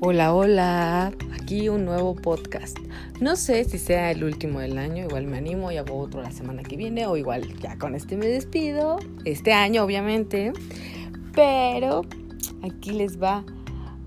[0.00, 2.78] Hola, hola, aquí un nuevo podcast.
[3.20, 6.30] No sé si sea el último del año, igual me animo y hago otro la
[6.30, 10.52] semana que viene, o igual ya con este me despido, este año obviamente,
[11.34, 12.02] pero
[12.62, 13.44] aquí les va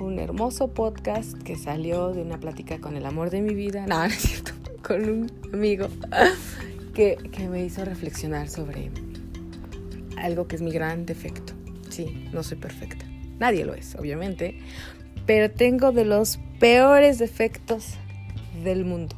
[0.00, 3.98] un hermoso podcast que salió de una plática con el amor de mi vida, no,
[3.98, 4.52] no es cierto,
[4.86, 5.88] con un amigo
[6.94, 8.92] que, que me hizo reflexionar sobre
[10.18, 11.52] algo que es mi gran defecto.
[11.88, 13.04] Sí, no soy perfecta.
[13.40, 14.58] Nadie lo es, obviamente.
[15.30, 17.94] Pero tengo de los peores defectos
[18.64, 19.14] del mundo.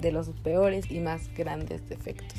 [0.00, 2.38] De los peores y más grandes defectos.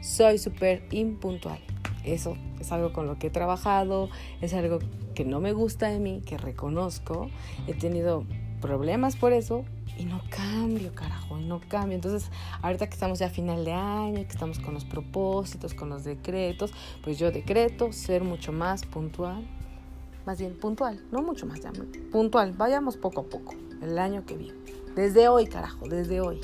[0.00, 1.58] Soy súper impuntual.
[2.04, 4.78] Eso es algo con lo que he trabajado, es algo
[5.16, 7.30] que no me gusta de mí, que reconozco.
[7.66, 8.24] He tenido
[8.60, 9.64] problemas por eso
[9.98, 11.96] y no cambio, carajo, no cambio.
[11.96, 12.30] Entonces,
[12.62, 16.04] ahorita que estamos ya a final de año, que estamos con los propósitos, con los
[16.04, 19.44] decretos, pues yo decreto ser mucho más puntual,
[20.26, 21.72] más bien puntual, no mucho más, ya,
[22.10, 24.58] puntual, vayamos poco a poco, el año que viene.
[24.96, 26.40] Desde hoy, carajo, desde hoy.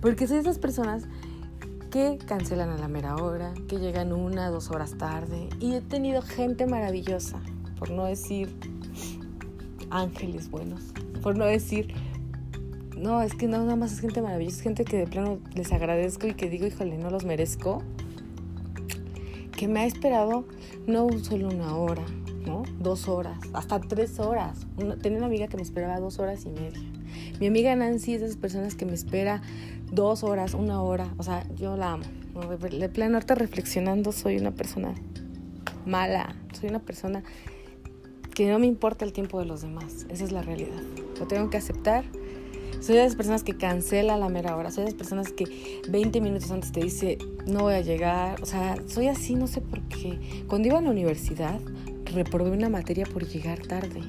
[0.00, 1.04] Porque soy esas personas
[1.90, 5.48] que cancelan a la mera hora, que llegan una, dos horas tarde.
[5.60, 7.40] Y he tenido gente maravillosa,
[7.78, 8.54] por no decir
[9.90, 11.94] ángeles buenos, por no decir,
[12.96, 15.72] no, es que no, nada más es gente maravillosa, es gente que de plano les
[15.72, 17.82] agradezco y que digo, híjole, no los merezco,
[19.56, 20.44] que me ha esperado
[20.86, 22.04] no solo una hora,
[22.46, 22.62] ¿no?
[22.78, 24.66] Dos horas, hasta tres horas.
[25.00, 26.80] tenía una amiga que me esperaba dos horas y media.
[27.40, 29.42] Mi amiga Nancy es de esas personas que me espera
[29.90, 31.14] dos horas, una hora.
[31.18, 32.04] O sea, yo la amo.
[32.60, 34.94] De plano, ahorita reflexionando, soy una persona
[35.86, 36.34] mala.
[36.58, 37.22] Soy una persona
[38.34, 40.06] que no me importa el tiempo de los demás.
[40.08, 40.80] Esa es la realidad.
[41.18, 42.04] Lo tengo que aceptar.
[42.80, 44.70] Soy de esas personas que cancela la mera hora.
[44.70, 48.42] Soy de esas personas que 20 minutos antes te dice, no voy a llegar.
[48.42, 50.44] O sea, soy así, no sé por qué.
[50.48, 51.60] Cuando iba a la universidad,
[52.12, 54.00] reprobé una materia por llegar tarde,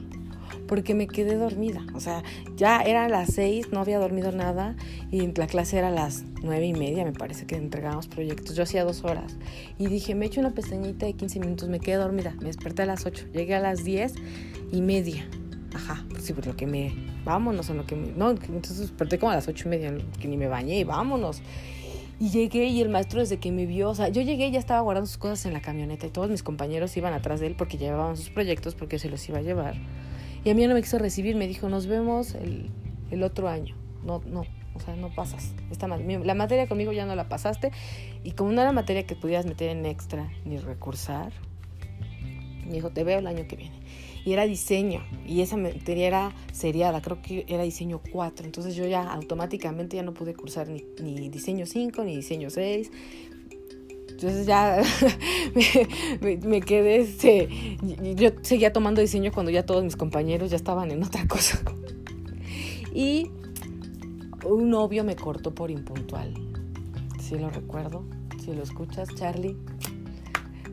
[0.67, 1.85] porque me quedé dormida.
[1.93, 2.23] O sea,
[2.55, 4.75] ya eran las seis, no había dormido nada
[5.11, 8.55] y la clase era las nueve y media, me parece que entregábamos proyectos.
[8.55, 9.37] Yo hacía dos horas
[9.77, 12.85] y dije, me echo una pestañita de 15 minutos, me quedé dormida, me desperté a
[12.85, 14.13] las 8, llegué a las diez
[14.71, 15.27] y media.
[15.73, 16.93] Ajá, pues sí, por lo que me...
[17.25, 18.11] Vámonos en lo que me...
[18.11, 21.41] No, entonces desperté como a las ocho y media, que ni me bañé y vámonos.
[22.19, 24.59] Y llegué y el maestro desde que me vio, o sea, yo llegué y ya
[24.59, 27.55] estaba guardando sus cosas en la camioneta y todos mis compañeros iban atrás de él
[27.57, 29.75] porque llevaban sus proyectos porque se los iba a llevar.
[30.45, 32.69] Y a mí no me quiso recibir, me dijo, nos vemos el,
[33.11, 33.75] el otro año.
[34.03, 34.43] No, no,
[34.75, 35.53] o sea, no pasas.
[35.71, 37.71] Esta, la materia conmigo ya no la pasaste.
[38.23, 41.31] Y como no era materia que pudieras meter en extra ni recursar,
[42.65, 43.75] me dijo, te veo el año que viene
[44.25, 48.85] y era diseño y esa materia era seriada, creo que era diseño 4, entonces yo
[48.85, 52.91] ya automáticamente ya no pude cursar ni, diseño 5 ni diseño 6.
[54.09, 54.81] Entonces ya
[56.21, 57.49] me, quedé, este,
[58.15, 61.61] yo seguía tomando diseño cuando ya todos mis compañeros ya estaban en otra cosa.
[62.93, 63.31] Y
[64.45, 66.33] un novio me cortó por impuntual.
[67.19, 68.05] Si lo recuerdo,
[68.43, 69.57] si lo escuchas, Charlie,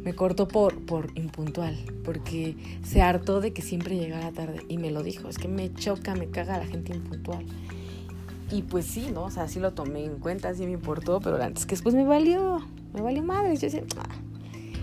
[0.04, 4.90] me cortó por, por impuntual, porque se hartó de que siempre llegara tarde y me
[4.90, 7.44] lo dijo, es que me choca, me caga la gente impuntual.
[8.50, 9.24] Y pues sí, ¿no?
[9.24, 12.04] O sea, sí lo tomé en cuenta, sí me importó, pero antes que después me
[12.04, 12.60] valió,
[12.92, 13.54] me valió madre.
[13.54, 14.08] Yo decía, ah".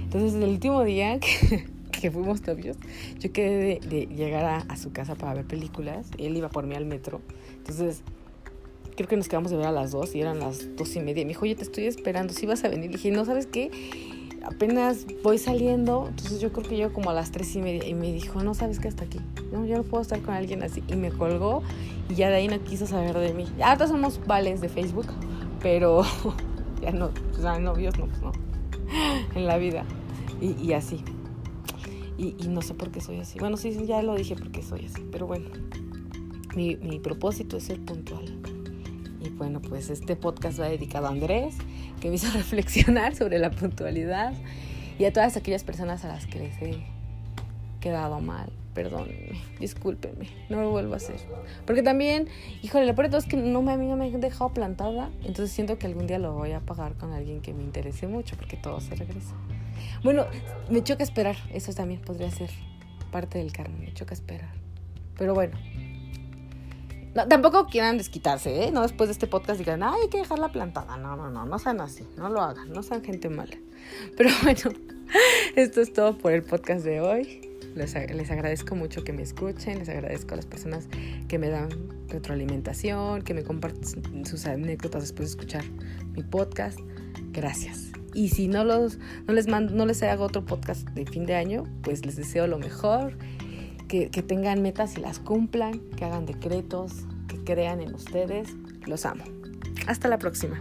[0.04, 2.78] Entonces el último día que, que fuimos novios,
[3.20, 6.66] yo quedé de, llegar a, a, su casa para ver películas y él iba por
[6.66, 7.22] mí al metro.
[7.58, 8.04] Entonces
[8.96, 11.24] creo que nos quedamos de ver a las dos y eran las dos y media.
[11.24, 12.90] Me dijo, oye, te estoy esperando, si vas a venir.
[12.90, 13.70] Y dije, no, ¿sabes qué?
[14.48, 17.94] Apenas voy saliendo, entonces yo creo que yo como a las tres y media y
[17.94, 19.20] me dijo, no sabes que hasta aquí,
[19.52, 21.64] no, yo no puedo estar con alguien así y me colgó
[22.10, 23.46] y ya de ahí no quiso saber de mí.
[23.62, 25.08] Ahora somos vales de Facebook,
[25.62, 26.04] pero
[26.82, 28.32] ya no, sea, novios no, pues no,
[29.36, 29.84] en la vida
[30.42, 31.04] y, y así.
[32.18, 33.38] Y, y, no sé por qué soy así.
[33.38, 35.50] Bueno, sí, ya lo dije porque soy así, pero bueno,
[36.56, 38.26] mi, mi propósito es ser puntual.
[39.22, 41.56] Y bueno, pues este podcast va dedicado a Andrés,
[42.00, 44.34] que me hizo reflexionar sobre la puntualidad
[45.00, 46.84] y a todas aquellas personas a las que les he
[47.80, 48.52] quedado mal.
[48.74, 51.20] Perdónenme, discúlpenme, no lo vuelvo a hacer.
[51.66, 52.28] Porque también,
[52.62, 54.54] híjole, lo peor de todo es que no me, a mí no me han dejado
[54.54, 58.08] plantada, entonces siento que algún día lo voy a pagar con alguien que me interese
[58.08, 59.34] mucho, porque todo se regresa.
[60.04, 60.26] Bueno,
[60.70, 62.52] me choca esperar, eso también podría ser
[63.12, 64.54] parte del karma, me choca esperar.
[65.18, 65.58] Pero bueno,
[67.26, 68.72] tampoco quieran desquitarse, ¿eh?
[68.72, 70.98] No después de este podcast digan, ay, hay que dejarla plantada.
[70.98, 73.58] No, no, no, no sean así, no lo hagan, no sean gente mala.
[74.16, 74.78] Pero bueno,
[75.56, 77.42] esto es todo por el podcast de hoy.
[77.76, 80.88] Les, les, agradezco mucho que me escuchen, les agradezco a las personas
[81.28, 81.70] que me dan
[82.08, 85.64] retroalimentación, que me comparten sus anécdotas después de escuchar
[86.14, 86.80] mi podcast.
[87.32, 87.92] Gracias.
[88.14, 88.98] Y si no, los,
[89.28, 92.48] no, les mando, no les hago otro podcast de fin de año, pues les deseo
[92.48, 93.16] lo mejor
[93.88, 98.50] que, tengan metas y las cumplan, que hagan decretos, que crean en ustedes.
[98.86, 99.24] Los amo.
[99.88, 100.60] Hasta la próxima.